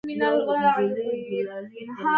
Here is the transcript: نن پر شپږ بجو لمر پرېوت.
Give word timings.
نن 0.19 0.33
پر 0.45 0.55
شپږ 0.63 0.87
بجو 0.95 1.39
لمر 1.45 1.71
پرېوت. 1.73 1.99